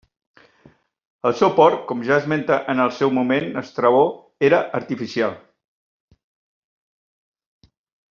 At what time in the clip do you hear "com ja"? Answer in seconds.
1.91-2.15